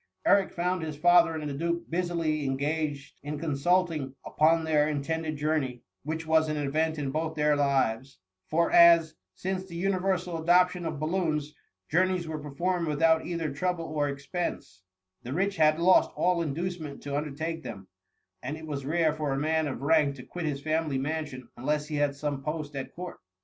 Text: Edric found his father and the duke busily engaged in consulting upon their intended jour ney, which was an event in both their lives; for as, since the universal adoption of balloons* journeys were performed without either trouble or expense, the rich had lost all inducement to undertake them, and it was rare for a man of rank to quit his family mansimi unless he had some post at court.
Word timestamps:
Edric 0.25 0.51
found 0.51 0.81
his 0.81 0.97
father 0.97 1.35
and 1.35 1.47
the 1.47 1.53
duke 1.53 1.87
busily 1.87 2.43
engaged 2.43 3.19
in 3.21 3.37
consulting 3.37 4.15
upon 4.25 4.63
their 4.63 4.89
intended 4.89 5.35
jour 5.37 5.59
ney, 5.59 5.83
which 6.01 6.25
was 6.25 6.49
an 6.49 6.57
event 6.57 6.97
in 6.97 7.11
both 7.11 7.35
their 7.35 7.55
lives; 7.55 8.17
for 8.49 8.71
as, 8.71 9.13
since 9.35 9.65
the 9.67 9.75
universal 9.75 10.41
adoption 10.41 10.87
of 10.87 10.99
balloons* 10.99 11.53
journeys 11.87 12.27
were 12.27 12.39
performed 12.39 12.87
without 12.87 13.27
either 13.27 13.53
trouble 13.53 13.85
or 13.85 14.09
expense, 14.09 14.81
the 15.21 15.33
rich 15.33 15.57
had 15.57 15.77
lost 15.79 16.09
all 16.15 16.41
inducement 16.41 17.03
to 17.03 17.15
undertake 17.15 17.61
them, 17.61 17.87
and 18.41 18.57
it 18.57 18.65
was 18.65 18.83
rare 18.87 19.13
for 19.13 19.31
a 19.33 19.37
man 19.37 19.67
of 19.67 19.83
rank 19.83 20.15
to 20.15 20.23
quit 20.23 20.45
his 20.47 20.59
family 20.63 20.97
mansimi 20.97 21.43
unless 21.57 21.89
he 21.89 21.97
had 21.97 22.15
some 22.15 22.41
post 22.41 22.75
at 22.75 22.91
court. 22.95 23.19